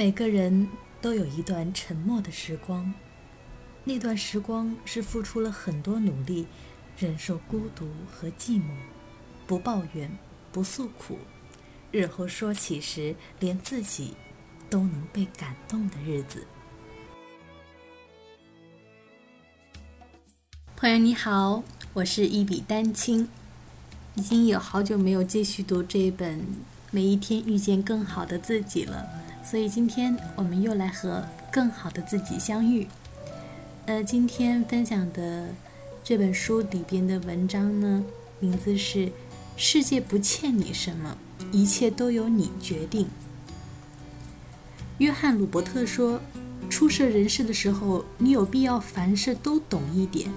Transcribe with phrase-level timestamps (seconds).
[0.00, 0.66] 每个人
[1.02, 2.94] 都有一段沉默的时光，
[3.84, 6.46] 那段时光是付出了很多努力，
[6.96, 8.70] 忍受孤独和寂寞，
[9.46, 10.10] 不抱怨，
[10.50, 11.18] 不诉苦，
[11.92, 14.14] 日后说起时，连自己
[14.70, 16.46] 都能被感动的日子。
[20.76, 21.62] 朋友你好，
[21.92, 23.28] 我是一笔丹青，
[24.14, 26.40] 已经有好久没有继续读这一本
[26.90, 29.06] 《每一天遇见更好的自己》了。
[29.42, 32.86] 所以今天我们又来和更好的自己相遇。
[33.86, 35.48] 呃，今天分享的
[36.04, 38.04] 这本书里边的文章呢，
[38.38, 39.06] 名字是
[39.56, 41.16] 《世界不欠你什么，
[41.50, 43.06] 一切都由你决定》。
[44.98, 46.20] 约翰·鲁伯特说
[46.70, 50.30] ：“初涉人世的时候，你有必要凡事都懂一点，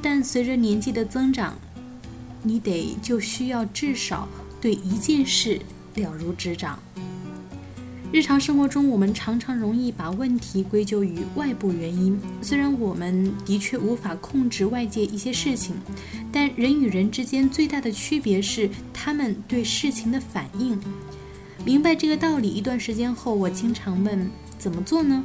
[0.00, 1.58] 但随着年纪的增长，
[2.42, 4.26] 你得就需要至少
[4.60, 5.60] 对一件事
[5.96, 6.78] 了如指掌。”
[8.12, 12.20] 日常生活中，我们常常容易把问题归咎于外部原因。
[12.42, 15.76] 虽然我们的确无法控制外界一些事情，
[16.32, 20.76] 但人与人之间最大的区别是他们对事情的反应。
[21.64, 25.24] 明白这个道理一段时间后，我经常问：怎么做呢？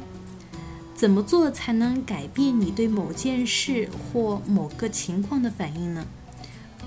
[0.94, 6.06] 怎么做才能改变你对某件事或某个情况的反应呢？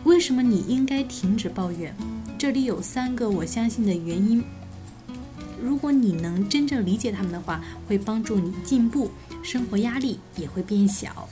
[0.05, 1.93] 为什么你应该停止抱怨？
[2.37, 4.41] 这里有三个我相信的原因。
[5.61, 9.11] 如果你能真正理解他们的话，会帮助你进步，
[9.43, 11.27] 生活压力也会变小。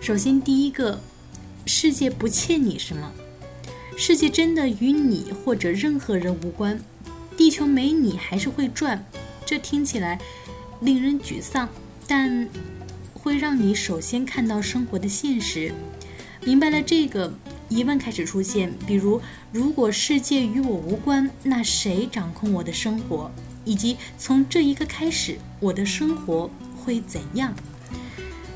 [0.00, 1.00] 首先，第一个，
[1.66, 3.12] 世界不欠你什么，
[3.96, 6.80] 世界真的与你或者任何人无关，
[7.36, 9.04] 地球没你还是会转。
[9.44, 10.20] 这听起来
[10.80, 11.68] 令人沮丧，
[12.06, 12.48] 但
[13.14, 15.72] 会让你首先看到生活的现实。
[16.44, 17.32] 明白了这个。
[17.68, 19.20] 疑问开始出现，比如，
[19.52, 23.30] 如果世界与我无关，那谁掌控我的生活？
[23.64, 27.52] 以及从这一刻开始，我的生活会怎样？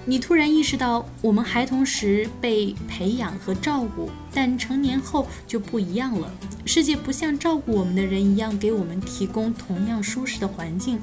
[0.07, 6.33] 你突然意识到，我们孩童时被培养和照顾，但成年后就不一样了。
[6.65, 11.01] 世界不像照顾我们的人一样给我们提供同样舒适的环境。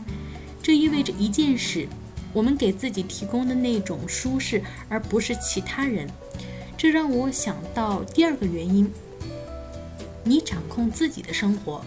[0.63, 1.87] 这意味着一件事：
[2.33, 6.09] 我们给自己提供的那种舒适，而不是其他人。
[6.77, 8.87] 这让我想到第二个原因：
[10.23, 11.81] 你掌控自己的生活。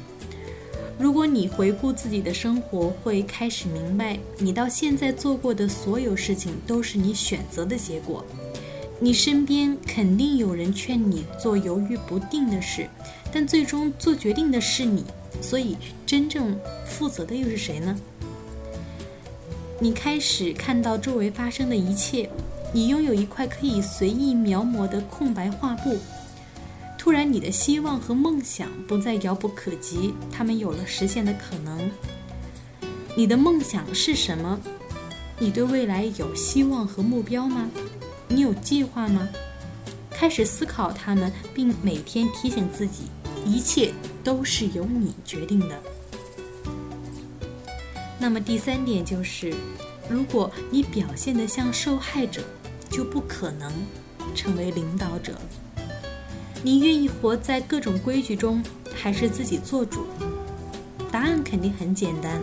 [0.99, 8.25] 如果你回顾自己的生活，会开始明白，你到现在做过的所有事情都是你选择的结果。
[8.99, 12.89] 你身边肯定有人劝你做犹豫不定的事，
[13.33, 15.05] 但最终做决定的是你。
[15.41, 17.97] 所以，真正负责的又是谁呢？
[19.79, 22.29] 你开始看到周围发生的一切。
[22.73, 25.99] 你拥有一块可以随意描摹的空白画布。
[26.97, 31.91] 突然，你的希望和梦想不再遥不可及，他们有了实现的可能。
[33.17, 34.61] 你的梦想是什么？
[35.39, 37.69] 你对未来有希望和目标吗？
[38.29, 39.29] 你有计划吗？
[40.11, 43.05] 开始思考它们，并每天提醒自己，
[43.45, 43.93] 一切
[44.23, 45.83] 都是由你决定的。
[48.19, 49.55] 那么第三点就是，
[50.09, 52.45] 如果你表现得像受害者。
[52.91, 53.73] 就不可能
[54.35, 55.39] 成为领导者。
[56.63, 58.63] 你愿意活在各种规矩中，
[58.95, 60.05] 还是自己做主？
[61.11, 62.43] 答案肯定很简单。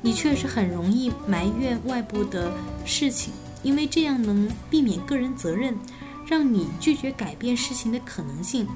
[0.00, 2.52] 你确实很容易埋怨外部的
[2.84, 3.32] 事情，
[3.64, 5.76] 因为这样能避免个人责任，
[6.24, 8.68] 让你拒绝改变事情的可能性。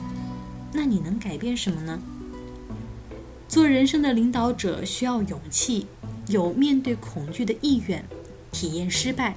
[0.72, 2.00] 那你能改变什么呢？
[3.46, 5.86] 做人生的领导者需要勇气，
[6.26, 8.04] 有面对恐惧的意愿，
[8.50, 9.36] 体验失败。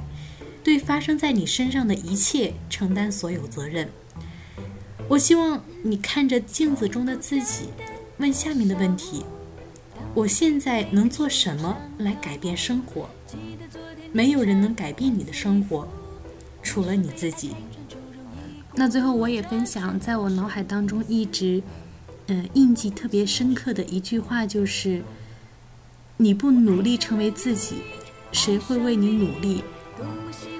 [0.65, 3.87] 对发生在你身上的一切承担所有责任。
[5.07, 7.69] 我希望你看着镜子中的自己，
[8.17, 9.23] 问下面的问题：
[10.15, 13.07] 我现在能做什么来改变生活？
[14.11, 15.87] 没有人能改变你的生活，
[16.63, 17.51] 除了你自己。
[18.73, 21.61] 那最后，我也分享在我脑海当中一直，
[22.25, 25.03] 嗯，印记特别深刻的一句话，就是：
[26.17, 27.75] 你不努力成为自己，
[28.31, 29.63] 谁会为你努力？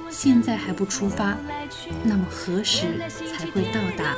[0.10, 1.38] 现在还不出发，
[2.04, 4.16] 那么何时才会到达？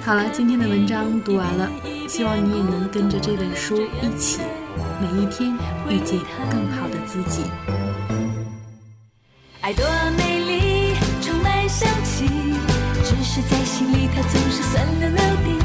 [0.00, 1.70] 好了，今天的文章读完了，
[2.08, 4.40] 希望你也能跟着这本书一起，
[5.00, 5.56] 每一天
[5.88, 6.18] 遇见
[6.50, 7.42] 更好的自己。
[9.60, 9.84] 爱多
[10.16, 12.26] 美丽，充满香气，
[13.02, 15.63] 只是在心里它总是酸溜溜的。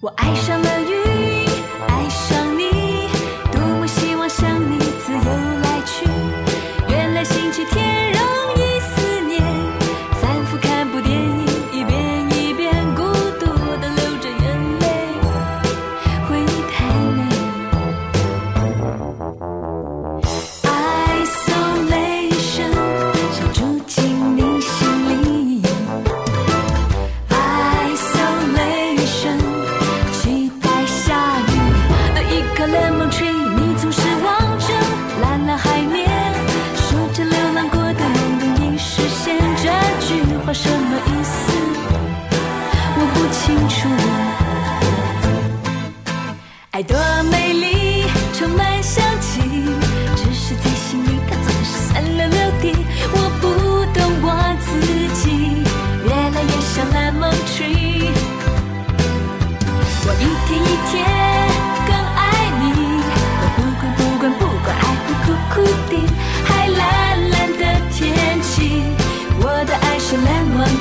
[0.00, 0.87] 我爱上了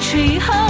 [0.09, 0.66] 去以后